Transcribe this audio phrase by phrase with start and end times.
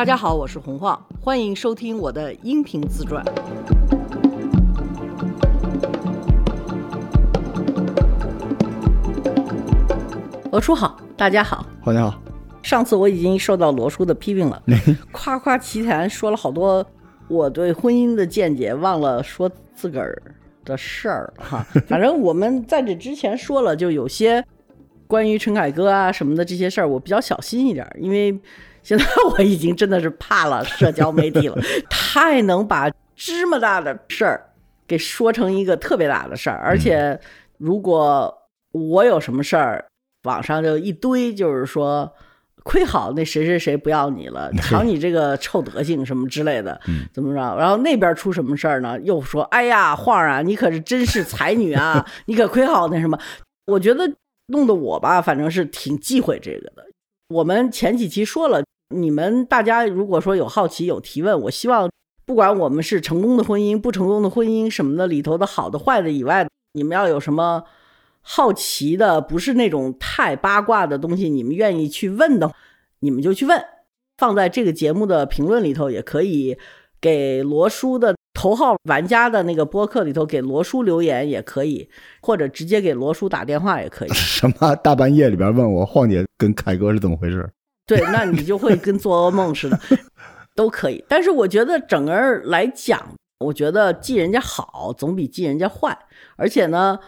[0.00, 3.22] 大家好，我是洪晃，欢迎收听我的音频自传。
[10.50, 12.18] 罗叔好，大家好，黄你好。
[12.62, 14.62] 上次我已经受到罗叔的批评了，
[15.12, 16.82] 夸夸其谈说了好多
[17.28, 20.16] 我对婚姻的见解，忘了说自个儿
[20.64, 21.62] 的事儿哈。
[21.86, 24.42] 反正我们在这之前说了，就有些
[25.06, 28.40] 关于陈凯歌啊什么的这些事儿，我比较小心一点，因为
[28.82, 31.56] 现在我已经真的是怕了社交媒体了，
[31.90, 34.50] 太能把芝麻大的事儿
[34.86, 37.18] 给说成一个特别大的事儿，而且
[37.58, 38.32] 如果
[38.72, 39.84] 我有什么事儿，
[40.24, 42.12] 网上就一堆就是说。
[42.62, 46.78] 亏好那谁谁谁不要你了， 瞧你这个臭德行什么之类的，
[47.10, 47.56] 怎么着？
[47.56, 49.00] 然后那边出什么事儿呢？
[49.00, 53.18] 又说，哎呀，晃儿啊，你可是真是才女啊， 你可亏好那什么？
[53.64, 54.06] 我觉得
[54.48, 56.84] 弄得我吧，反正是挺忌讳这个的。
[57.30, 58.62] 我们前几期说了，
[58.94, 61.90] 你们大家如果说有好奇有提问，我希望
[62.24, 67.64] 不管我们是成功的婚姻、不成功的婚姻什么的里头的好的坏的以外，你们要有什么？
[68.22, 72.52] 好奇的不是那种太八卦的东西，你们愿意去问的，
[72.98, 73.58] 你们就去问。
[74.18, 76.58] 放在这个节目的评论里头，也可以
[77.00, 81.88] 给罗叔的头号玩家的那个播客里头给罗叔留言，也可以，
[82.20, 84.10] 或者直接给罗叔打电话也可以。
[84.12, 87.48] 什么大半夜里边问我晃姐跟凯哥是怎么回事？
[87.96, 89.78] 对，那你就会跟做噩梦似的，
[90.54, 91.04] 都可以。
[91.08, 92.12] 但是我觉得整个
[92.44, 95.98] 来讲，我觉得记人家好总比记人家坏，
[96.36, 96.98] 而且呢。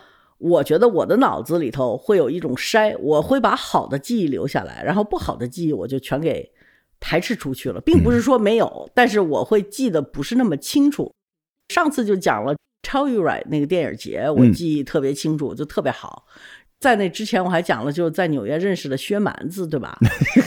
[0.44, 6.50] 我觉得我的脑子里头会有一种筛，我会把好的记忆留下来，然后不好的记忆我就全给
[6.98, 11.12] 排斥出去了，并不是说没有，但是我会记得不是那么清楚。
[11.68, 16.24] 上次就讲了《超 u right》那个电影节，我记忆特别清楚，就特别好。
[16.82, 19.96] 在那之前我还讲了，就是在纽约认识的薛蛮子，对吧？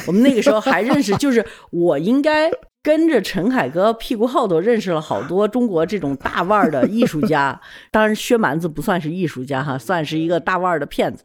[0.06, 2.52] 我们那个时候还认识，就是我应该。
[2.86, 7.60] 跟着陈凯歌屁股后头认识了好多中国这种大腕儿的艺术家，
[7.90, 11.24] 当然薛蛮子不算是艺术家哈，算是一个大腕儿的骗子。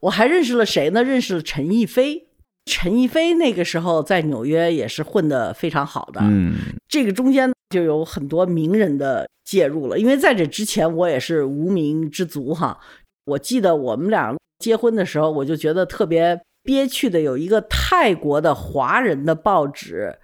[0.00, 1.04] 我还认识了谁呢？
[1.04, 2.26] 认识了陈逸飞。
[2.64, 6.20] 陈逸飞那个时候在纽约也是混得非常好的。
[6.24, 6.56] 嗯，
[6.88, 12.80] 这个中间就有很多名人的介入了，因为在这之前我也是无名之卒哈。
[13.26, 20.18] 我记得我们俩结婚的时候，我就觉得特别憋屈的，有一个泰国的华人的报纸。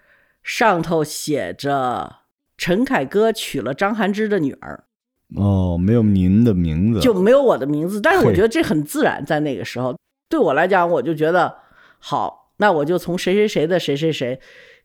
[0.44, 2.16] 上头写着
[2.59, 4.82] 陈凯歌娶了张涵之的女儿，
[5.37, 8.00] 哦，没有您的名字，就没有我的名字。
[8.00, 9.97] 但是我觉得这很自然，在那个时候，
[10.28, 11.59] 对我来讲，我就觉得
[12.00, 14.41] 好，那我就从谁谁谁的谁谁谁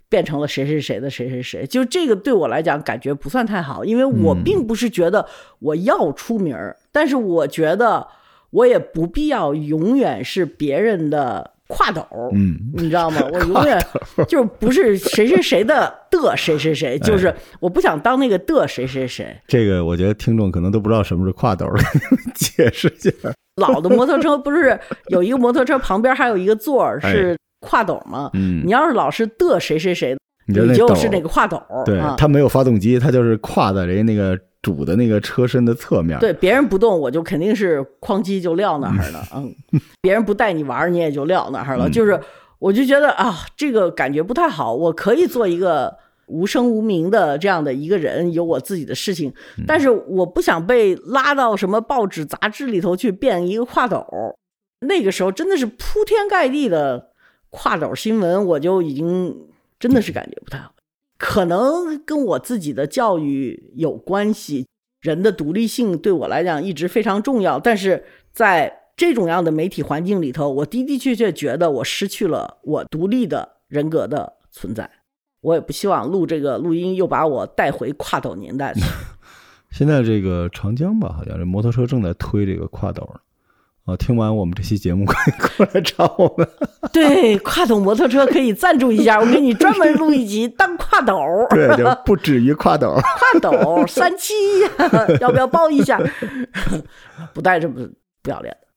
[0.07, 1.65] 变成了谁谁谁的谁谁谁。
[1.65, 8.07] 就这个对我来讲感觉不算太好，因为我并不是觉得我要出名儿，但是我觉得
[8.51, 11.51] 我也不必要永远是别人的。
[11.67, 12.01] 挎斗，
[12.33, 13.21] 嗯，你知道吗？
[13.29, 13.77] 我永远
[14.25, 19.37] 就不是谁谁谁的的谁谁谁，就是我不想当那个的谁谁谁。
[19.49, 21.67] 这个我觉得听众可能都不知道什么是挎斗，
[22.35, 23.11] 解释一下。
[23.61, 27.37] 老的摩托车不是有一个摩托车旁边还有一个座儿是
[27.67, 28.29] 挎斗吗？
[28.33, 30.15] 嗯，你要是老是的谁谁谁，
[30.47, 31.61] 你就是那个挎斗。
[31.83, 34.39] 对，它没有发动机，它就是挎在人家那个。
[34.61, 39.25] 主的那个车身的侧面，对别人不动，我就肯定是哐叽就撂那儿了。
[39.35, 39.53] 嗯，
[40.01, 41.89] 别人不带你玩，你也就撂那儿了。
[41.89, 42.19] 就是，
[42.59, 44.73] 我就觉得啊，这个感觉不太好。
[44.73, 49.33] 我可以做一个无声无名的这样的一个人，有我自己的事情，
[49.65, 54.05] 但是我不想被拉到什么报纸杂志里头去变一个挎斗。
[54.81, 57.11] 那个时候真的是铺天盖地的
[57.49, 59.35] 跨斗新闻，我就已经
[59.79, 60.71] 真的是感觉不太好。
[61.17, 64.67] 可能跟我自己的教育有关系，
[65.01, 67.59] 人的独立性对我来讲一直非常重要。
[67.59, 74.89] 但是在这种样的媒体环境里头，我的的确确觉得我失去了我独立的人格的存在。
[75.41, 78.73] 我也不希望录这个录音又把我带回跨斗年代。
[79.69, 83.19] 现在这个长江吧，好像这摩托车正在推这个跨斗呢。
[83.87, 86.45] 哦，听完我们这期节目，可以过来找我们。
[86.91, 91.17] 对，跨斗摩托车可以赞助一下， 我给你专门录一集当跨斗。
[91.51, 94.33] 对，就不止于跨斗， 跨斗三七，
[95.21, 95.97] 要不要包一下？
[97.33, 97.87] 不带这么
[98.21, 98.67] 不要脸的。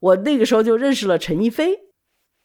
[0.00, 1.78] 我那个时候就认识了陈逸飞，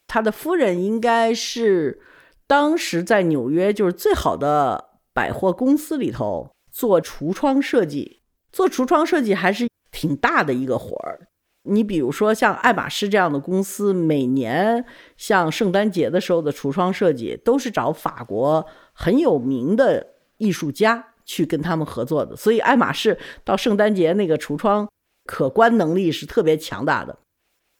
[0.05, 2.01] 他的夫人应该是
[2.45, 8.19] 当时在纽约就是最好的百货公司里头做橱窗设计，
[8.51, 11.29] 做橱窗设计还是挺大的一个活儿。
[11.63, 14.85] 你比如说像爱马仕这样的公司，每年
[15.17, 20.07] 像圣诞节的时候的橱窗设计，都是找法国很有名的
[20.37, 22.35] 艺术家去跟他们合作的。
[22.35, 24.89] 所以爱马仕到圣诞节那个橱窗
[25.25, 27.17] 可观能力是特别强大的。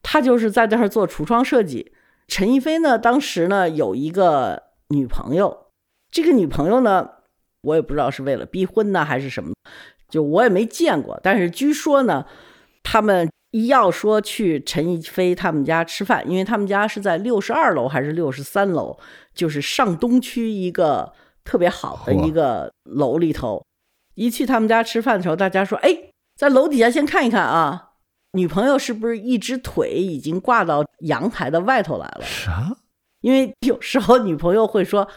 [0.01, 1.93] 他就是在这儿做橱窗设计。
[2.27, 5.67] 陈逸飞呢，当时呢有一个女朋友，
[6.09, 7.09] 这个女朋友呢，
[7.61, 9.53] 我也不知道是为了逼婚呢还是什么，
[10.07, 11.19] 就我也没见过。
[11.21, 12.25] 但是据说呢，
[12.81, 18.97] 他们一要说去陈逸飞他们家吃饭，因为他们家是在六十二楼还是六十三楼，
[19.35, 21.13] 就是上东区一个
[21.43, 23.63] 特别好的一个楼里头。
[24.15, 25.95] 一去他们家吃饭的时候，大家说：“哎，
[26.35, 27.91] 在楼底下先看一看啊，
[28.31, 32.75] 女朋友是不是一只腿已经挂到阳台的外头来了？”啥？
[33.21, 35.07] 因为有时候女朋友会说：“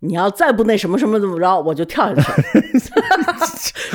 [0.00, 2.78] 你要再不那什么什么怎么着，我就跳下去。”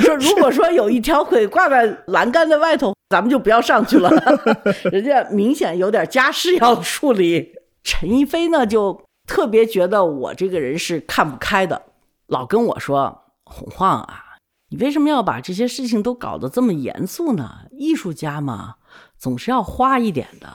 [0.02, 4.10] 说如果说有一条腿挂在栏杆的外头，咱们就不要上去了。
[4.90, 7.52] 人家明显有点家事要处理。
[7.82, 11.82] 陈一飞呢，就特别觉得我这个人是看不开的，
[12.28, 14.24] 老跟我说：“洪晃啊。”
[14.70, 17.62] 你为什么要把这些事情都搞得这么严肃呢？
[17.72, 18.76] 艺术家嘛，
[19.18, 20.48] 总是要花一点的。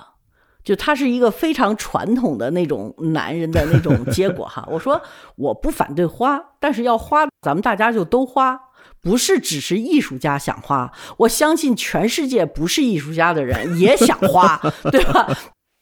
[0.63, 4.65] 就他是一个非常传统的那种男人的那种结果哈。
[4.71, 5.01] 我说
[5.35, 8.59] 我不反对花，但是要花，咱们大家就都花，
[9.05, 10.91] 不是只是艺术家想花。
[11.19, 14.59] 我相信全世界不是艺术家的人 也想花，
[14.91, 15.29] 对吧？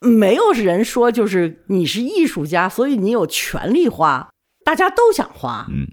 [0.01, 4.29] 没有人说就是你是艺术家，所以你有权利花，
[4.65, 5.87] 大家都想花，嗯，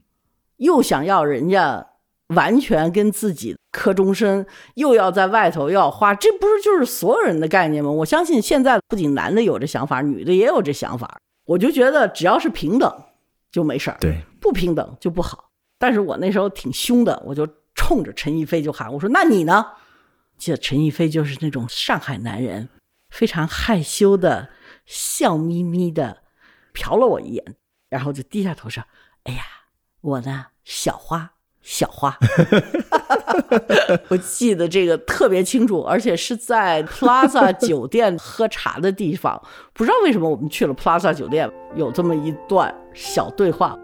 [0.56, 1.86] 又想要人家。
[2.30, 7.90] 完全跟自己磕终身，又要在外头又要花，这不是就是所有人的概念吗？
[7.90, 11.18] 我相信现在不仅男的有这想法，女的也有这想法。
[11.46, 13.02] 我就觉得只要是平等
[13.50, 15.49] 就没事儿，对，不平等就不好。
[15.80, 19.66] 但是我那时候挺凶的，我就冲着陈逸飞就喊，我说：“那你呢？”
[20.38, 22.68] 记得陈逸飞就是那种上海男人，
[23.08, 24.50] 非常害羞的，
[24.84, 26.18] 笑眯眯的，
[26.74, 27.56] 瞟了我一眼，
[27.88, 28.84] 然后就低下头说
[29.24, 29.42] ：“哎呀，
[30.02, 31.32] 我呢，小花。”
[31.62, 32.16] 小花，
[34.08, 39.40] 我记得这个特别清楚，而且是在 Plaza 酒店喝茶的地方。
[39.74, 43.78] 不知道为什么我们去了 Plaza 酒店，有这么一段小对话。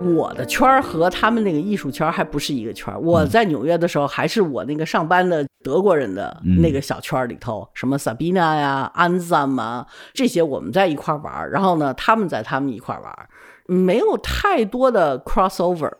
[0.00, 2.98] 我的圈儿和他们那个艺术圈还不是一个圈儿。
[3.00, 13.28] 我在纽约的时候，还是我那个上班的德国人的那个小圈儿里头，什么 Sabina 呀、安 z a m 啊这些，我们在一块儿玩儿然后呢，他们在他们一块儿玩儿
[13.66, 15.92] 没有太多的 crossover。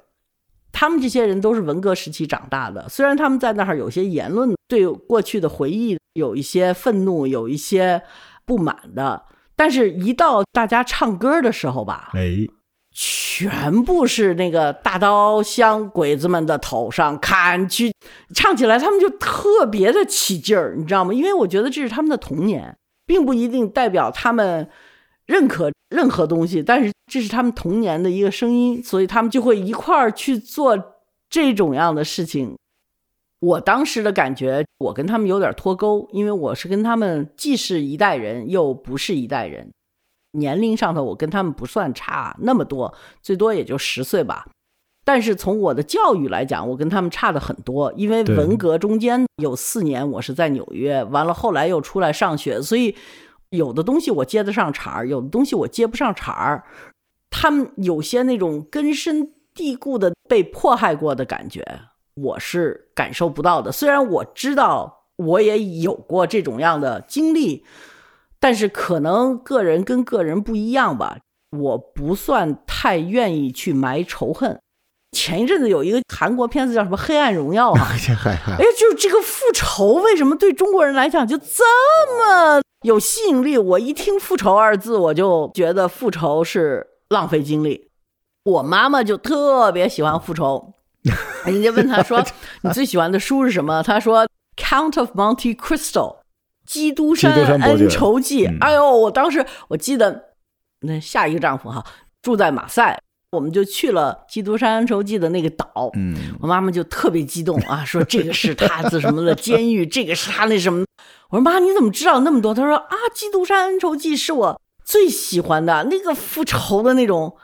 [0.71, 8.03] 他们这些人都是文革时期长大的，虽然他们在那儿有些言论，对过去的回忆有一些愤怒，有一些
[8.45, 9.25] 不满的，
[9.57, 12.47] 但是一到大家唱歌的时候吧，哎。
[13.01, 17.95] 全部是那个大刀向鬼子们的头上砍去，
[18.35, 21.15] 唱起来他们就特别的起劲儿，你知道吗？
[21.15, 24.69] 因为我觉得这是他们的童年，并不一定代表他们
[25.27, 30.97] 认可任何东西，但是这是他们童年的一个声音，所以他们就会一块儿去做
[31.31, 32.57] 这种样的事情。
[33.39, 39.71] 我当时的感觉，我跟他们有点脱钩，因为我是跟他们既是一代人，又不是一代人。
[40.33, 44.47] 年龄上头，我跟他们不算差那么多，最多也就十岁吧。
[45.05, 47.91] 但是从我的教育来讲，我跟他们差的很多。
[47.97, 52.95] 因为文革中间有四年我是在纽约，完了后来又出来上学，所以
[53.49, 56.65] 有的东西我接得上茬儿，有的东西我接不上茬儿。
[57.31, 61.65] 他们有些那种根深蒂固的被迫害过的感觉，
[62.15, 63.73] 我是感受不到的。
[63.73, 67.65] 虽然我知道我也有过这种样的经历。
[68.41, 71.19] 但是可能个人跟个人不一样吧，
[71.51, 74.59] 我不算太愿意去埋仇恨。
[75.13, 77.89] 前一阵子有一个韩国片子叫什么《黑暗荣耀》啊，
[78.59, 81.65] 哎，就是这个复仇为什么对中国人来讲就这
[82.19, 83.57] 么有吸引力？
[83.57, 87.89] 我一听“复仇”二字，我就觉得复仇是浪费精力。
[88.45, 90.75] 我妈妈就特别喜欢复仇，
[91.47, 92.23] 人家问她说：
[92.63, 94.27] “你最喜欢的书是什么？”她说
[94.63, 96.17] ：“《Count of Monte Cristo》。
[96.69, 98.95] 基督山恩仇记，哎呦！
[98.95, 100.35] 我当时我记得，
[100.83, 101.83] 那下一个丈夫哈
[102.21, 103.01] 住在马赛，
[103.33, 105.91] 我们就去了基督山恩仇记的那个岛。
[105.95, 110.85] 嗯，我妈妈就特别激动啊， 说这个是他的什么的监狱， 这个是他那什么。
[111.31, 112.53] 我说妈，你怎么知道那么多？
[112.53, 117.35] 她说啊，基督山恩仇记是我最喜欢的那个复仇的那种。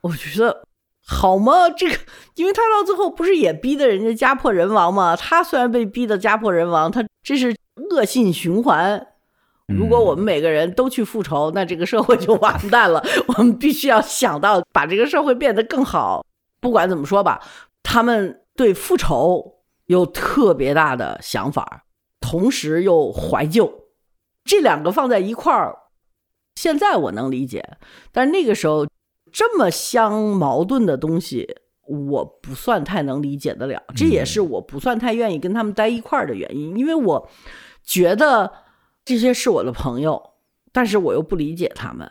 [0.00, 0.66] 我觉得
[1.06, 1.70] 好吗？
[1.70, 1.96] 这个，
[2.34, 5.14] 因为他到最后不是也逼得人家家破人亡吗？
[5.14, 7.54] 他虽然被逼得家破人亡，他这是。
[7.76, 9.08] 恶性循环。
[9.66, 13.02] 如果我们每个人都去复仇，那这个社会就完蛋了。
[13.28, 16.24] 我们必须要想到把这个社会变得更好。
[16.60, 17.40] 不管怎么说吧，
[17.82, 21.84] 他们对复仇有特别大的想法，
[22.20, 23.86] 同时又怀旧。
[24.44, 25.74] 这两个放在一块儿，
[26.54, 27.78] 现在我能理解，
[28.12, 28.86] 但是那个时候
[29.32, 37.28] 这么相矛盾的东西，我不算太能理解得了，这也是我不算太愿意跟他们待一块儿的原因，因为我
[37.84, 38.50] 觉得
[39.04, 40.30] 这些是我的朋友，
[40.72, 42.10] 但是我又不理解他们，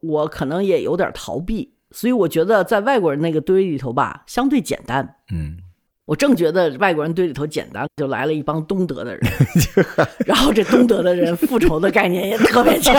[0.00, 5.16] 我可能也有点逃避，所以我觉得在外国人那个堆里头吧，相对简单。
[5.32, 5.56] 嗯，
[6.06, 9.20] 我正觉得外国人堆里头简单，就来了一帮东德的人，
[10.24, 12.94] 然后这东德的人复仇的概念也特别强，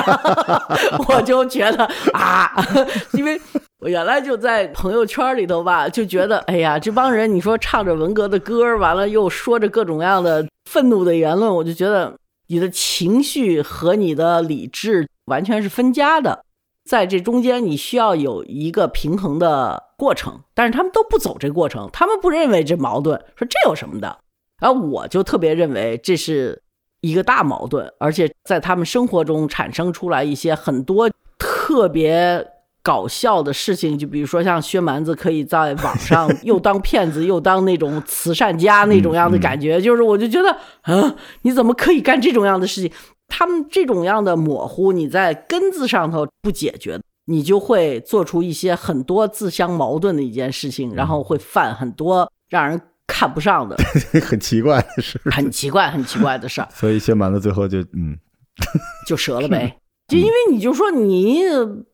[1.08, 2.52] 我就觉得啊，
[3.14, 3.40] 因为
[3.82, 12.16] 我原来就在朋友圈里头吧，就觉得哎呀，这帮人你说唱着文革的歌，完了又说着各种各样的愤怒的言论，我就觉得
[12.48, 16.46] 你的情绪和你的理智完全是分家的。
[16.88, 24.16] 在这中间，你需要有一个平衡的过程，但是他们都不走这过程，他们不认为这矛盾，说这有什么的，
[24.62, 26.62] 然后我就特别认为这是
[27.02, 31.10] 一个大矛盾，而且在他们生活中产生出来一些很多
[31.40, 32.46] 特别
[32.84, 40.50] 搞笑的事情，就比如说像薛蛮子可以在网上又当骗子又当那种慈善家那种样的感觉，就是我就觉得
[40.82, 42.92] 啊，你怎么可以干这种样的事情？
[43.28, 53.78] 他们这种样的模糊，你在根子上头不解决，你就会做出一些很多自相矛盾的一件事情，然后会犯很多让人看不上的、
[54.22, 58.18] 很奇怪的事，很奇怪、很奇怪的事儿， 所以薛蛮子最后就嗯，
[59.08, 59.78] 就折了呗。
[60.10, 61.40] 就因为你就说你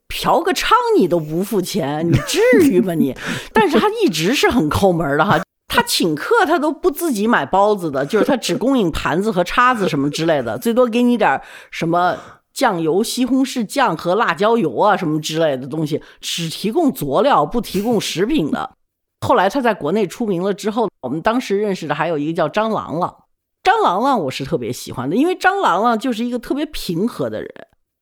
[0.07, 3.15] 嫖个娼你都不付钱，你至于吗你？
[3.53, 5.41] 但是他一直是很抠门的哈。
[5.67, 12.17] 他请客，他都不自己买包子的，就是他只供应盘子和叉子什么之类的，最多给你点什么
[12.51, 18.75] 酱油、西红柿酱和辣椒油啊什么之类的东西，只提供佐料，不提供食品的。
[19.21, 23.25] 后来他在国内出名了之后，我们当时认识的还有一个叫张郎朗，
[23.61, 27.51] 张郎朗我是特别喜欢的，因为张郎朗就是一个特别平和的人，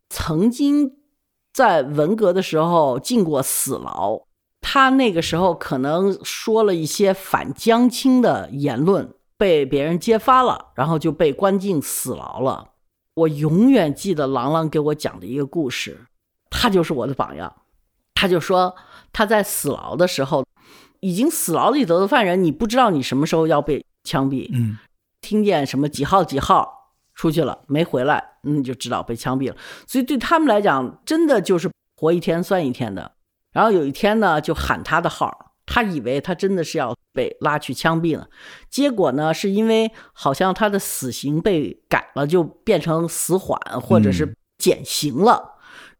[0.09, 0.91] 曾经
[1.55, 4.21] 在文革的时候进过死牢。
[4.59, 12.71] 他那个时候可能说了一些反江青的言论，被别人揭发了，然后就被关进死牢了。
[13.13, 16.07] 我永远记得郎朗给我讲的一个故事，
[16.49, 17.55] 他就是我的榜样。
[18.15, 18.75] 他就说
[19.13, 20.45] 他在死牢的时候，
[20.99, 24.49] 已经死牢里头的犯人，你不知道你什么时候要被枪毙。
[24.51, 24.77] 嗯，
[25.21, 26.84] 听见什么几号几号
[27.15, 29.55] 出去了没回来，你就知道被枪毙了。
[29.87, 33.13] 所以对他们来讲，真的就是活一天算一天的。
[33.51, 38.27] 然后有一天呢，就喊他的号，他以为他真的是要被拉去枪毙了，
[38.69, 45.53] 结果呢，是因为好像他的死刑被改了，就变成死缓或者是减刑了。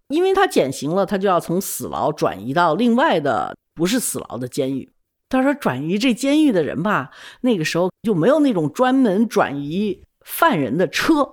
[0.09, 4.91] 因为他减刑了，他就要从死牢转移到另外的不是死牢的监狱。
[5.29, 7.09] 他说转移这监狱的人吧，
[7.41, 11.29] 那个时候就没有那种专门转移犯人的车，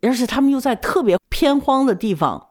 [0.00, 2.48] 而且他们又在特别偏荒的地方。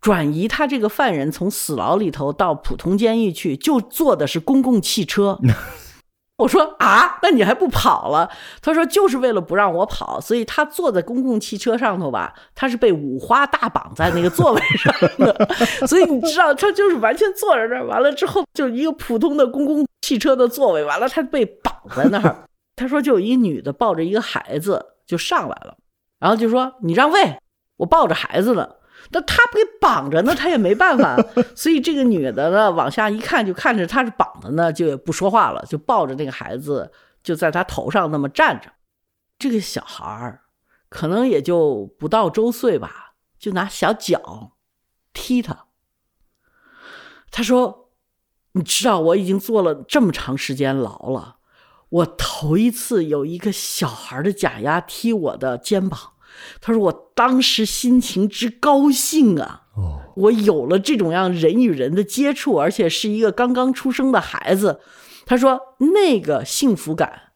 [0.00, 5.38] 转移他这个犯人从死牢里头到普通监狱去，就坐的是公共汽车。
[6.40, 8.30] 我说啊，那你还不跑了？
[8.62, 15.48] 他说就是为了不让我跑，所以他坐在公共汽车上头吧，他是被五花大绑在那个座位上的。
[15.86, 22.44] 所以你知道，他就是完全坐在那儿，完了之后就一个普通的公共汽车的座位，完了他被绑在那儿。
[22.74, 25.76] 他说就有一女的抱着一个孩子就上来了，
[26.20, 27.40] 然后就说你让位，
[27.78, 28.76] 我抱着孩子呢。
[29.12, 31.16] 那他给绑着呢，他也没办法，
[31.56, 38.70] 所以这个女的呢，往下一看就看着他是绑的呢，就也不说话了，就抱着那个孩子就在他头上那么站着。
[39.38, 40.42] 这个小孩儿
[40.88, 44.52] 可能也就不到周岁吧，就拿小脚
[45.12, 45.64] 踢他。
[47.32, 47.90] 他说
[48.52, 51.38] ：“你知道我已经坐了这么长时间牢了，
[51.90, 55.98] 我头一次有一个小孩的假牙踢我的肩膀。”
[56.60, 59.64] 他说：“我当时心情之高兴啊！
[59.74, 64.80] 哦，我有了这种样人与人的接触，而且是一个刚刚出生的孩子。”
[65.26, 65.60] 他说
[65.94, 67.32] ：“那个幸福感，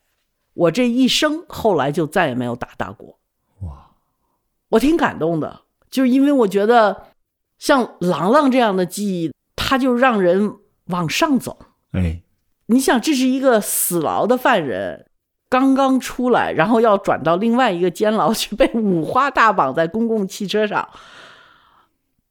[0.55, 3.19] 我这一生后来就再也没有打大过。”
[3.63, 3.91] 哇，
[4.71, 7.09] 我挺感动的，就是因为我觉得
[7.59, 10.57] 像郎朗这样的记忆，他就让人
[10.87, 11.59] 往上走。
[11.93, 12.23] 哎，
[12.67, 15.07] 你想，这是一个死牢的犯人。
[15.51, 20.89] 刚刚出来，然后要转到另外一个监牢去，被五花大绑在公共汽车上。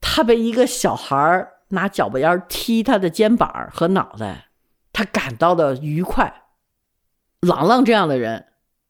[0.02, 4.48] 他被一个小孩拿脚巴烟踢他的肩膀和脑袋，
[4.92, 6.42] 他感到的愉快。
[7.40, 8.48] 朗朗这样的人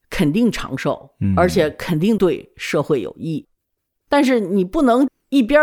[0.09, 3.47] 肯定长寿，而且肯定对社会有益。
[4.09, 5.61] 但是你不能一边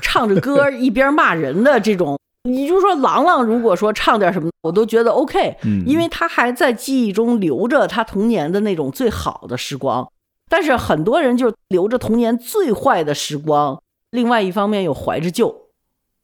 [0.00, 2.20] 唱着歌 一边骂人的这种。
[2.46, 10.06] 你就说郎朗，如果说唱点什么，我都觉得 OK，因为他还在记忆中留着他童年的那种最好的时光。
[10.50, 15.68] 但是很多人就留着童年最坏的时光，另外一方面又怀着旧。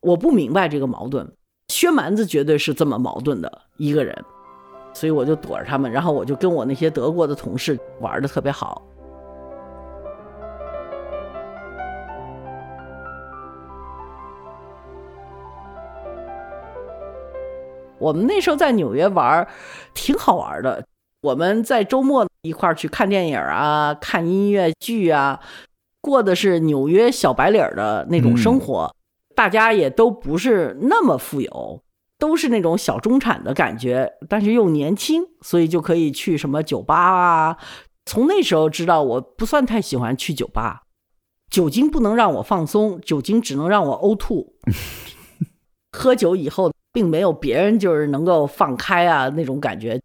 [0.00, 1.32] 我不明白这个矛盾。
[1.68, 4.24] 薛蛮子绝对是这么矛盾的一个人，
[4.92, 8.82] 所以我就躲着他们，然后我就跟我那些德国的同事玩的特别好。
[18.00, 19.46] 我们那时候在纽约玩，
[19.94, 20.84] 挺好玩的。
[21.22, 25.38] 我们在周末一块儿去看电影啊，看音乐剧啊，
[26.00, 28.90] 过的是纽约小白领的那种生活。
[29.34, 31.82] 大家也都不是那么富有，
[32.18, 37.58] 都是那种小中产的感觉，但是又年轻，所以就可以去什么酒吧啊。
[38.06, 40.84] 从那时候知道，我不算太喜欢去酒吧，
[41.50, 44.54] 酒精不能让我放松，酒精只能让我呕吐。
[45.92, 46.72] 喝酒以后。
[46.92, 50.00] 并没有别人就是能够放开啊那种感觉，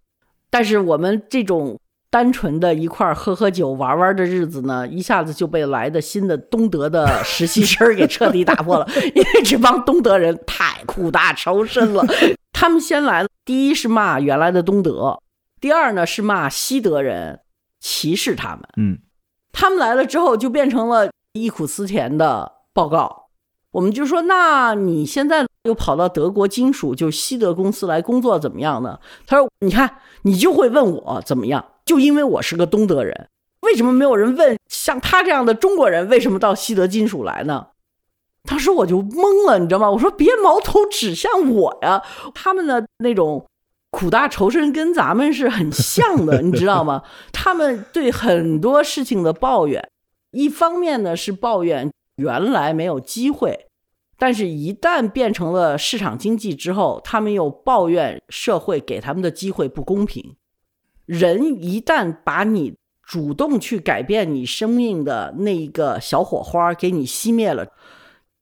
[0.50, 8.88] 但是我们这种单纯的一块喝喝酒玩玩的日子呢，一下子就被来的新的东德的实习生给彻底打破了。
[9.14, 12.06] 因为这帮东德人太苦大仇深了，
[12.54, 15.20] 他们先来，第一是骂原来的东德，
[15.60, 17.42] 第二呢是骂西德人
[17.82, 18.62] 歧视他们。
[18.78, 19.00] 嗯，
[19.52, 23.26] 他们来了之后就变成了忆苦思甜的报告。
[23.72, 29.00] 我们就说，那你现在又跑到德国金属，就西德公司来工作，怎么样呢？
[29.28, 33.30] 他说：“你看，你就会问我怎么样，就因为我是个东德人，
[33.62, 37.68] 为什么没有人问像他这样的中国人为什么到西德金属来呢？”
[38.48, 39.90] 当时我就懵了，你知道吗？
[39.90, 42.02] 我说：“别矛头指向我呀！
[42.34, 43.46] 他们的那种
[43.90, 47.02] 苦大仇深跟咱们是很像的，你知道吗？
[47.34, 49.90] 他们对很多事情的抱怨，
[50.32, 53.65] 一方面呢是抱怨。”原来没有机会，
[54.18, 60.36] 但是一旦变成了市场经济之后，他们又抱怨社会给他们的机会不公平。
[61.06, 67.68] 人一旦把你主动去改变你生命的那一个小火花给你熄灭了，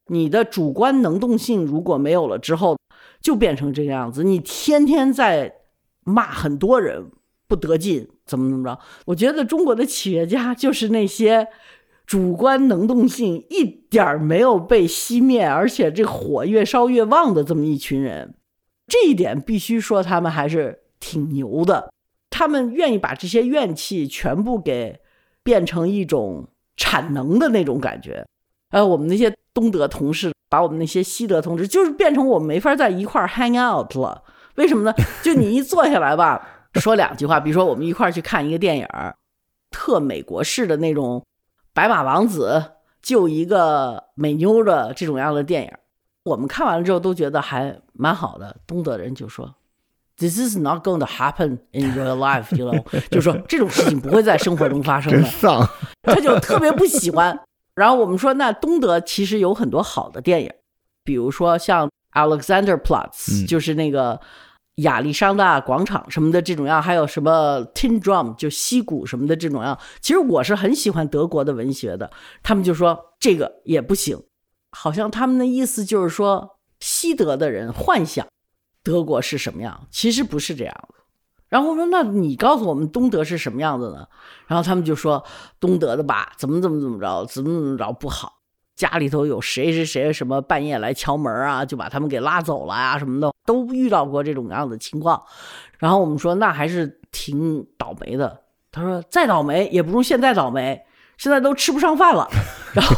[0.06, 2.78] 你的主观能动性如果没有了之后，
[3.20, 4.22] 就变成这个样子。
[4.22, 5.52] 你天天在
[6.04, 7.10] 骂很多人
[7.48, 8.78] 不得劲，怎么怎么着？
[9.06, 11.48] 我觉得中国的企业家就是那些。
[12.06, 18.34] 主观能动性一点儿没有被熄灭，而且这火越烧越旺的这么一群人，
[18.86, 21.90] 这一点必须说他们还是挺牛的。
[22.28, 25.00] 他们愿意把这些怨气全部给
[25.42, 28.26] 变成一种产能的那种感觉。
[28.70, 34.22] 呃，我们那些东德同事把我们那些西德同事，就是变成我们没法在一块儿 hang out 了。
[34.56, 34.94] 为什么呢？
[35.22, 38.86] 就你一坐下来吧，说两句话，比如说我们一块儿去看一个电影，
[39.70, 41.24] 特美国式的那种。
[41.74, 42.62] 白马王子
[43.02, 45.70] 救一个美妞的这种样的电影，
[46.22, 48.56] 我们看完了之后都觉得还蛮好的。
[48.66, 49.56] 东德人就说
[50.16, 52.54] ：“This is not going to happen in your life。
[52.56, 52.72] ”就
[53.10, 55.68] 就说这种事情不会在生活中发生的。
[56.02, 57.38] 他就特别不喜欢。
[57.74, 60.50] 然后我们说，那东德其实有很多好的电影，
[61.02, 64.20] 比如说像 Alexanderplatz，就是那个。
[64.76, 72.10] 亚历山大广场什么的这种样，还有什么 Tin Drum 就西鼓什么的这种样，其实我是很喜欢德国的文学的。
[72.42, 74.20] 他们就说这个也不行，
[74.70, 78.26] 好像他们的意思就是说西德的人幻想
[78.82, 80.94] 德国是什么样，其实不是这样的。
[81.48, 84.08] 然后我说那你告诉我们东德是什么样子呢？
[84.48, 85.24] 然后他们就说
[85.60, 88.40] 东德的吧，怎么怎么怎么着，怎么怎么着不好。
[88.76, 95.22] 家里头有谁谁谁什么半夜来敲门啊，就把他们给拉走了啊什么的，都遇到过这种样的情况。
[95.78, 98.40] 然后我们说那还是挺倒霉的。
[98.72, 100.82] 他说再倒霉也不如现在倒霉，
[101.16, 102.28] 现在都吃不上饭了。
[102.72, 102.94] 然后，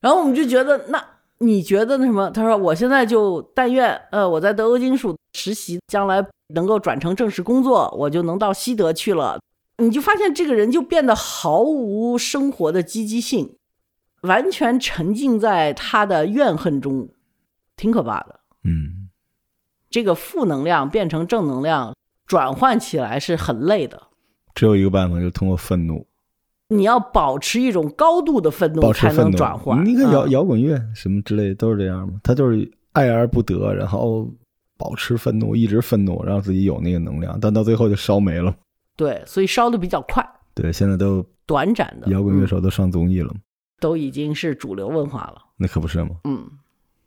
[0.00, 1.04] 然后我们就觉得那
[1.38, 2.28] 你觉得那什么？
[2.30, 9.38] 他说我现在就但愿呃我在德国金属实习，将来能够转成正式工作，我就能到西德去了。
[9.78, 13.54] 你就发现这个人就变得毫无生活的积极性。
[14.22, 17.08] 完全沉浸在他的怨恨中，
[17.76, 18.40] 挺可怕的。
[18.64, 19.08] 嗯，
[19.90, 21.94] 这个负能量变成正能量，
[22.26, 24.00] 转换起来是很累的。
[24.54, 26.06] 只有一个办法，就是通过愤怒。
[26.68, 29.84] 你要保持一种高度的愤怒，才能转换。
[29.84, 32.20] 你看摇摇滚乐什么之类，都是这样嘛。
[32.22, 34.30] 他就是爱而不得，然后
[34.78, 38.54] 保持愤怒，一直愤怒，让自己有那个能量，但到最后就烧没了。
[38.96, 40.26] 对，所以烧的比较快。
[40.54, 43.34] 对，现在都短暂的摇滚乐手都上综艺了。
[43.82, 46.10] 都已经是主流文化了，那可不是吗？
[46.22, 46.48] 嗯，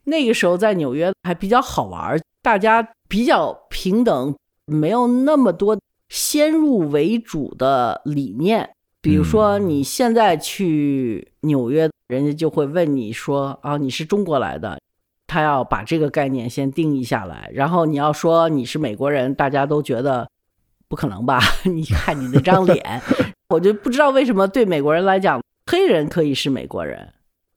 [0.04, 4.36] 那个时候在纽约还比较好玩，大家比较平等，
[4.66, 5.78] 没有那么多
[6.10, 8.68] 先入为主的理念。
[9.00, 14.78] 比如说你现在去纽约，人家就会问你说：“啊，你是中国来的？”
[15.26, 20.28] 他要把这个概念先定义下来，然后你要说你是美国人，大家都觉得
[20.88, 21.40] 不可能吧？
[21.64, 23.00] 你看你那张脸，
[23.50, 25.40] 我就不知道为什么对美国人来讲。
[25.66, 27.12] 黑人可以是美国人，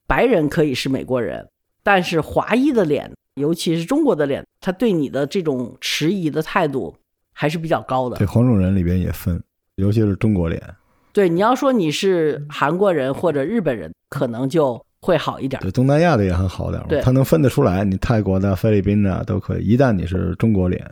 [0.08, 1.48] 白人可以是美国人，
[1.84, 6.96] 但是华裔的脸尤其是中国的脸，他对你的这种迟疑的态度
[7.34, 8.18] 还是比较高的。
[8.18, 9.42] 对，黄种人里边也分，
[9.76, 10.62] 尤其是中国脸。
[11.14, 15.62] 对，你要说你是韩国人或者日本人，可能就会好一点。
[15.62, 19.64] 对，东南亚的也很好点对他能分得出来，你泰国的、菲律宾的都可以。
[19.64, 20.84] 一旦你是中国脸，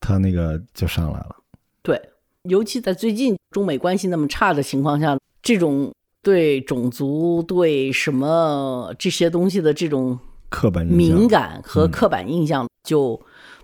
[0.00, 1.36] 他那个就上来了。
[1.82, 2.00] 对，
[2.44, 13.20] 尤其在最近中美关系那么差的情况下，这种对种族、对什么这些东西的这种刻板敏感和嗯刻板印象就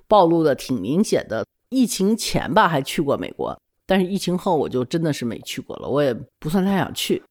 [0.08, 1.46] 暴露的挺明显的。
[1.70, 7.22] 疫情前吧还去过美国，但是疫情后我就真的是没去过了，我也不算太想去。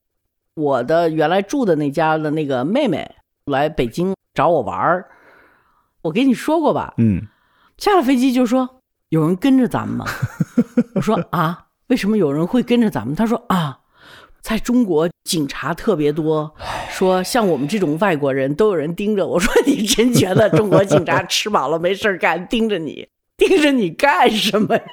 [0.53, 5.07] 我的原来住的那家的那个妹妹来北京找我玩儿，
[6.03, 7.27] 我跟你说过吧，嗯，
[7.77, 10.05] 下了飞机就说有人跟着咱们吗？
[10.93, 13.15] 我说啊，为什么有人会跟着咱们？
[13.15, 13.79] 他说啊，
[14.47, 16.55] 在中国警察特别多，
[16.89, 19.27] 说像我们这种外国人都有人盯着。
[19.27, 24.83] 我说你真觉得中国警察吃饱了没事儿干，盯着你， 盯着你干什么呀？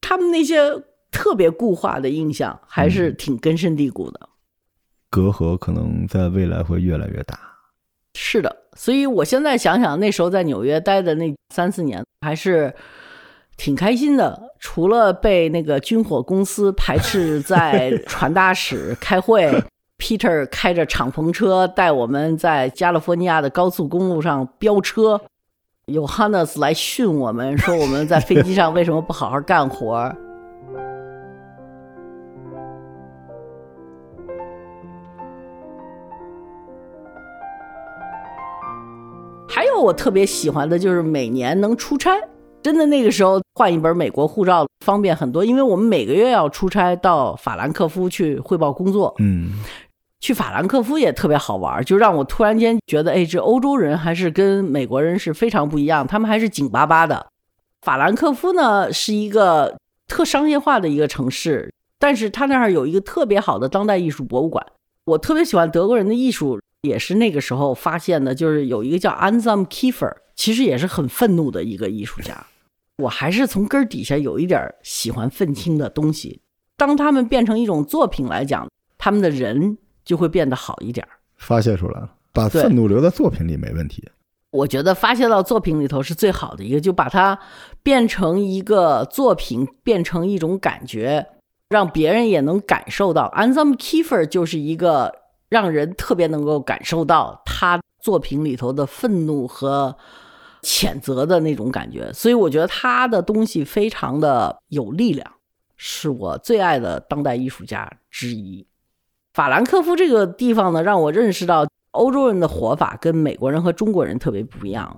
[0.00, 0.82] 他们那些
[1.12, 4.28] 特别固化的印象还是挺根深蒂固的。
[5.08, 7.38] 隔阂可能在未来会越来越大。
[8.16, 12.74] 是的，所以我现在想想，那时候在纽约待的那三四年，还是
[13.58, 14.54] 挺开心的。
[14.58, 19.62] 除了被那个军火公司排斥在 传达室开会
[19.98, 25.20] ，Peter 开着敞篷车带我们在加利福尼亚的高速公路上飙车
[25.86, 30.12] ，Johannes 来训我们，说我们在飞机上为什么不好好干活。
[39.48, 42.10] 还有我特别喜欢的就是每年能出差，
[42.62, 49.12] 真的那个时候换一本美国护照方便很多，因为我们每个月要出差到法兰克福去汇报工作。
[49.18, 49.54] 嗯，
[50.20, 57.26] 去法兰克福也特别好玩，就让我突然间觉得，哎，这欧洲人还是跟美国人是非常不一样，他们还是紧巴巴的。
[57.82, 64.64] 法兰克福呢是一个特商业化的一个城市，但是它那儿有一个特别好的当代艺术博物馆。
[65.06, 72.46] 我特别喜欢德国人的艺术，也是那个时候发现的，就是有一个叫 Anselm Kiefer，其实也是很愤怒的一个艺术家。
[72.98, 76.40] 我还是从根儿底下有一点喜欢愤青的东西。
[76.76, 81.10] 当他们变成一种作品来讲，他们的人就会变得好一点儿。
[81.36, 84.08] 发泄出来了，把愤怒留在作品里没问题。
[84.50, 87.38] 我觉得发泄到作品里头是最好的一个，就把它
[87.82, 91.26] 变成一个作品，变成一种感觉，
[91.68, 93.32] 让别人也能感受到。
[93.36, 95.14] Anselm Kiefer 就是一个
[95.48, 99.96] 让人特别能够感受到他作品里头的愤怒和
[100.62, 105.30] 谴责的那种感觉，所以我觉得他的东西非常的有力量，
[105.76, 108.66] 是我最爱的当代艺术家之一。
[109.32, 114.96] 法兰克福这个地方呢，让我认识到欧洲人的活法跟美国人和中国人特别不一样。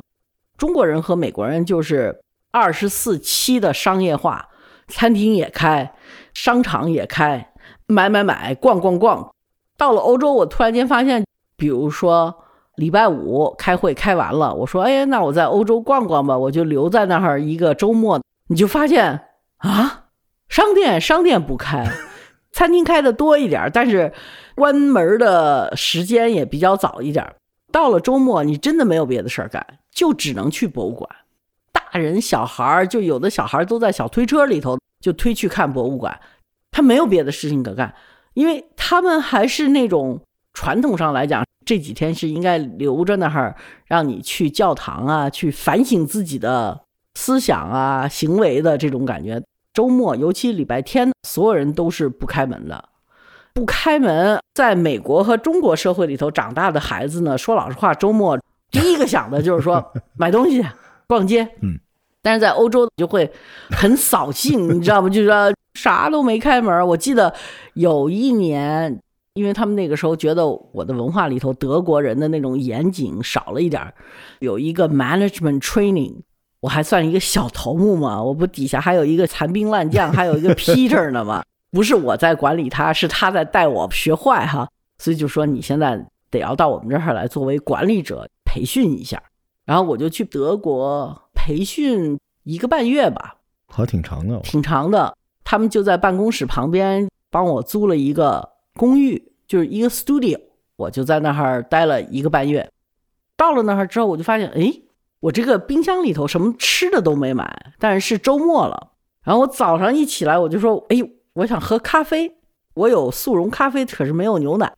[0.56, 4.48] 中国人和美国人就是二十四七的商业化，
[4.88, 5.94] 餐厅也开，
[6.34, 7.52] 商场也开，
[7.86, 9.34] 买买买，逛逛逛。
[9.76, 11.24] 到了欧洲，我突然间发现，
[11.56, 12.39] 比如说
[12.80, 18.20] 礼拜五开会开完了，我说，哎，那我在欧洲逛逛吧，我就留在那儿一个周末。
[18.48, 19.26] 你就发现
[19.58, 20.06] 啊，
[20.48, 21.86] 商店商店不开。
[22.50, 24.12] 餐厅开的多一点，但是
[24.56, 27.34] 关门的时间也比较早一点。
[27.70, 31.08] 到了周末，你真的没有别的事儿干，就只能去博物馆。
[31.70, 36.18] 大人小孩儿，就有的小孩儿都在小推车里头，就推去看博物馆。
[36.72, 37.94] 他没有别的事情可干，
[38.34, 40.20] 因为他们还是那种
[40.52, 43.54] 传统上来讲，这几天是应该留着那儿，
[43.86, 46.80] 让你去教堂啊，去反省自己的
[47.14, 49.40] 思想啊、行为的这种感觉。
[49.72, 52.88] 周末，尤其礼拜天，所有人都是不开门的。
[53.54, 58.36] 不开门，在美国和中国社会里头长大的孩子呢，说老实话，周末
[58.72, 60.66] 第一个想的就是说 买东西、
[61.06, 61.48] 逛街。
[61.62, 61.78] 嗯，
[62.20, 63.30] 但是在欧洲就会
[63.70, 65.08] 很扫兴，你知道吗？
[65.08, 66.84] 就是说啥都没开门。
[66.88, 67.32] 我记得
[67.74, 69.00] 有一年，
[69.34, 73.94] 因为他们那个时候觉得我的文化里头德国人的那种严谨少了一点儿，
[74.40, 76.16] 有一个 management training。
[76.60, 89.22] 我还算一个小头目嘛，我不底下还有一个残兵烂将，还有一个 Peter 呢嘛，不是我在管理他，是他在带我学坏哈，所以就说你现在得要到我们这儿来作为管理者培训一下，
[89.64, 94.40] 然后我就去德国培训一个半月吧，还挺长的哦。
[94.44, 98.46] 挺长的，他们就在办公室旁边帮我租了一个
[98.80, 100.40] 公寓，就是一个 studio，
[100.76, 102.66] 我就在那儿待了一个半月，
[103.36, 104.80] 到了那儿之后我就发现，哎。
[105.20, 108.92] 我这个冰箱里头什么吃的都没买，但是周末了。
[109.22, 110.96] 然后我早上一起来，我就说：“哎，
[111.34, 112.38] 我想喝咖啡，
[112.72, 114.72] 我有速溶咖啡，可是没有牛奶。”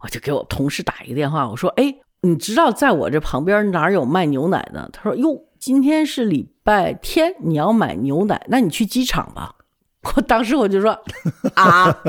[0.00, 4.88] 我就给我同事打一个电话，我说：“哎，你知道在我这旁边哪有卖牛奶的？
[4.92, 9.56] 他说哟，今天是礼拜天，你要买牛奶，那你去机场吧。
[10.02, 10.98] 我当时我就说
[11.54, 12.02] 啊，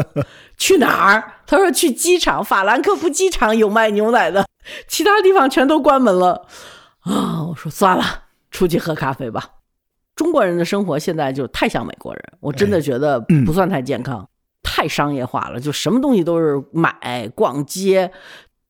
[0.57, 1.33] 去哪儿？
[1.45, 4.45] 他说去机场，法兰克福机场有卖牛奶的，
[4.87, 6.45] 其他地方全都关门了
[7.01, 7.45] 啊。
[7.47, 8.03] 我说算了，
[8.51, 9.49] 出去喝咖啡吧。
[10.15, 14.29] 中国人的生活现在就太像美国人，我真的觉得不算太健康，
[14.61, 18.11] 太商业化了，就什么东西都是买、逛街，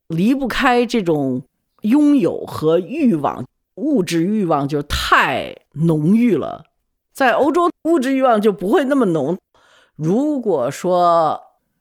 [0.08, 1.42] 离不开这种
[1.82, 6.64] 拥有和欲望，物质欲望就太浓郁了。
[7.20, 9.36] 在欧洲，物质欲望就不会那么浓。
[9.94, 11.38] 如果说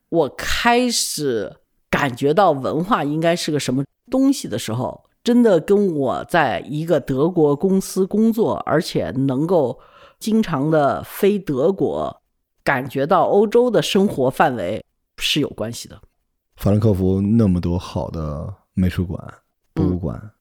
[0.09, 1.55] 我开始
[1.89, 9.79] 感觉到文化应该是个什么东西的时候，真的跟我在一个德国公司工作，而且能够
[10.19, 12.21] 经常的飞德国，
[12.61, 14.83] 感觉到欧洲的生活范围
[15.19, 16.01] 是有关系的。
[16.57, 19.17] 法兰克福那么多好的美术馆、
[19.73, 20.31] 博物馆，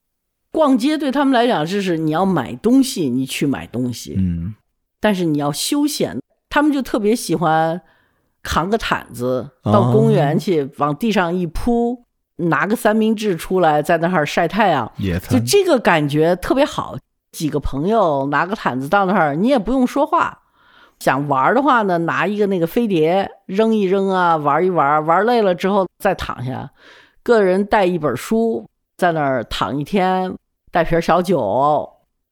[0.50, 4.16] 逛街对他们来讲就是你要买东西，你去买东西。
[4.18, 4.56] 嗯。
[5.00, 7.80] 但是你要休闲，他们就特别喜欢
[8.42, 12.04] 扛个毯子到公园去，往地上一铺，
[12.37, 14.90] 拿个三明治出来，在那儿晒太阳，
[15.28, 16.96] 就这个感觉特别好。
[17.30, 20.40] 几个朋友拿个毯子到那儿，你也不用说话。
[20.98, 26.70] 想玩的话呢，拿一个那个飞碟扔一扔啊，玩一玩，玩累了之后再躺下。
[27.22, 30.34] 个人带一本书，在那儿躺一天，
[30.72, 31.88] 带瓶小酒。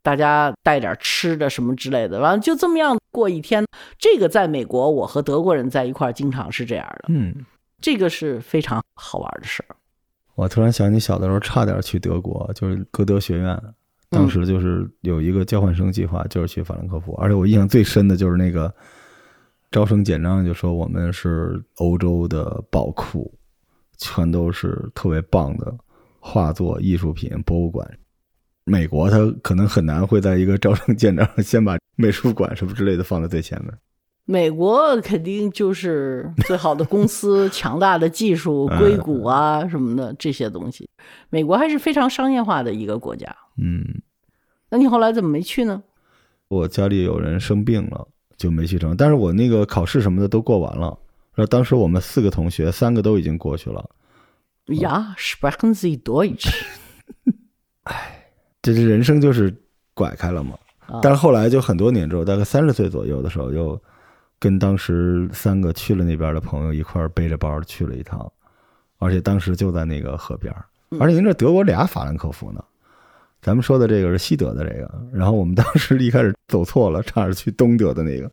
[0.07, 3.67] 大家带点吃的什么之类的，完了就这么样过一天。
[3.99, 7.07] 这个在美国，我和德国人在一块儿经常是这样的。
[7.09, 7.45] 嗯，
[7.81, 9.75] 这个是非常好玩的事儿。
[10.37, 13.61] 我突然想起小的时候差点去德国，就是歌德学院，
[14.09, 17.13] 当时就是有一个交换生计划，就是去法兰克福。
[17.15, 18.73] 而且我印象最深的就是那个
[19.73, 23.37] 招生简章就说我们是欧洲的宝库，
[23.99, 25.75] 全都是特别棒的
[26.21, 27.85] 画作、艺术品、博物馆。
[28.69, 33.73] 美国它可能很难会在一个招生简章上先把美术馆什么之类的放在最前面。
[34.25, 40.91] 美国肯定就是最好的公司、强大的技术、硅谷啊什么的这些东西。
[41.31, 43.33] 美国还是非常商业化的一个国家。
[43.57, 43.85] 嗯，
[44.69, 45.81] 那你后来怎么没去呢？
[46.49, 48.97] 我家里有人生病了，就没去成。
[48.97, 50.99] 但是我那个考试什么的都过完了。
[51.37, 53.89] 然后当时我们四个同学，三个都已经过去了。
[54.67, 56.51] Ja, sprechen Sie Deutsch？
[57.85, 58.13] 哎。
[58.67, 59.55] 这这人生就是
[59.95, 60.59] 拐开了嘛，
[61.01, 63.81] 但是后来就很多年之后，大概三十岁左右的时候，又
[64.41, 68.29] 跟当时三个去了那边的朋友一块儿背着包去了一趟，
[68.99, 70.53] 而且当时就在那个河边
[70.99, 72.65] 而且您这德国俩法兰克福呢，
[73.41, 78.29] 咱们说的这个是西德的这个，然后我们当时一开始走错了，差点去东德的那个。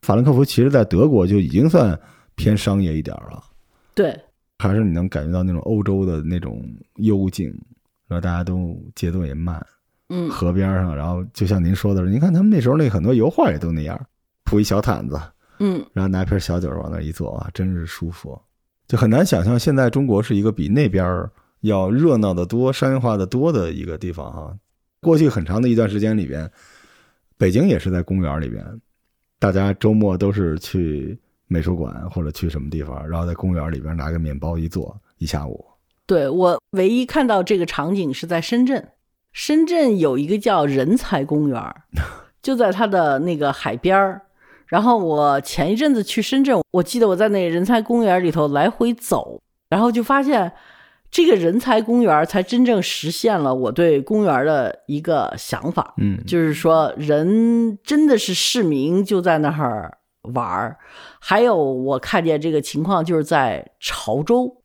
[0.00, 1.98] 法兰克福，其实在德国就已经算
[2.34, 3.44] 偏商业一点了，
[3.94, 4.18] 对，
[4.58, 6.62] 还是你能感觉到那种欧洲的那种
[6.96, 7.52] 幽静。
[8.08, 9.64] 然后大家都节奏也慢，
[10.08, 14.00] 嗯，河边上，然后就像您说的，您看他们那时候那很多油画也都那样，
[14.44, 15.20] 铺一小毯子，
[15.58, 18.40] 嗯，然后拿瓶小酒往那一坐啊，真是舒服，
[18.86, 21.28] 就很难想象现在中国是一个比那边
[21.60, 24.56] 要热闹的多、商业化的多的一个地方哈。
[25.00, 26.48] 过去很长的一段时间里边，
[27.36, 28.64] 北京也是在公园里边，
[29.38, 35.64] 大家周末都是去美术馆或者去什么地方，然后在公园里边拿个面包一坐一下午。
[36.06, 38.88] 对我唯一看到这个场景是在深圳，
[39.32, 41.60] 深圳有一个叫人才公园，
[42.40, 44.22] 就在它的那个海边儿。
[44.66, 50.52] 然后我前一阵子去深圳，我记得我在那人才公园里头来回走，然后就发现
[51.10, 55.94] 这个人才公园才真正实现了我对公园的一个想法。
[55.98, 59.98] 嗯，就是说人真的是市民就在那儿
[60.34, 60.78] 玩儿。
[61.20, 64.62] 还有我看见这个情况就是在潮州。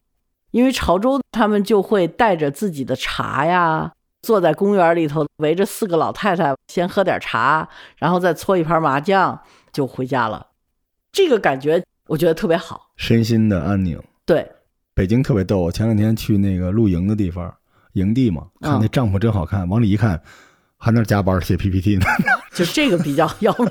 [0.52, 10.48] 因为潮州他们就会带着自己的茶呀，坐在公园里头，围着四个老太太，先喝点茶，然后再搓一盘麻将，就回家了。
[11.12, 14.02] 这个感觉我觉得特别好，身心的安宁。
[14.26, 14.50] 对，
[14.94, 15.60] 北京特别逗。
[15.60, 17.54] 我前两天去那个露营的地方，
[17.94, 20.22] 营地嘛，看那帐篷真好看，往里一看。
[20.84, 22.06] 还那加班写 PPT 呢，
[22.54, 23.70] 就这个比较要命。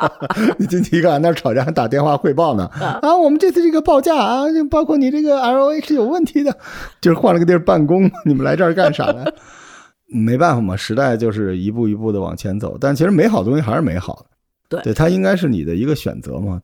[0.58, 2.66] 你进去一看，那吵架还打电话汇报呢。
[3.02, 6.56] 啊，我们这次这个报价啊，就包括你这个 LOA 是有问题的，
[7.00, 8.10] 就是换了个地儿办公。
[8.24, 9.24] 你们来这儿干啥呢？
[10.12, 12.76] 没办法嘛，时代就是一步一步的往前走。
[12.80, 14.26] 但其实美好东西还是美好的。
[14.68, 16.60] 对，对，它应该是你的一个选择嘛。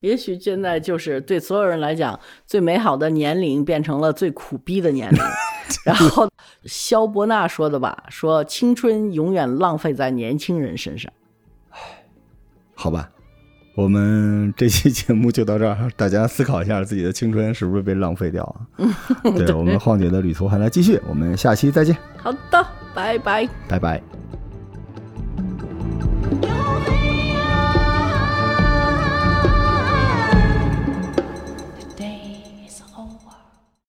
[0.00, 5.18] 也许现在就是对所有人来讲，最美好的年龄变成了最苦逼的年龄。
[5.84, 6.28] 然后，
[6.64, 11.12] 肖伯纳说的吧，说青春永远浪费在年轻人身上。
[11.70, 11.78] 唉，
[12.74, 13.10] 好吧，
[13.74, 18.90] 我们这期节目就到这儿，大家思考一下自己的青春是不是被浪费掉啊？
[19.36, 24.02] 对我们晃姐的旅途还来继续，我们下期再见，好的，拜拜，拜拜。